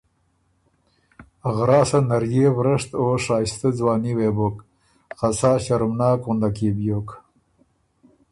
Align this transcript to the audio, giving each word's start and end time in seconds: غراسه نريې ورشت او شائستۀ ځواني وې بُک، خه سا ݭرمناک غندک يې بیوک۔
غراسه 1.55 1.99
نريې 2.09 2.47
ورشت 2.57 2.89
او 2.99 3.05
شائستۀ 3.25 3.69
ځواني 3.79 4.13
وې 4.17 4.29
بُک، 4.37 4.55
خه 5.17 5.29
سا 5.39 5.51
ݭرمناک 5.65 6.19
غندک 6.27 6.57
يې 6.63 6.69
بیوک۔ 6.77 7.07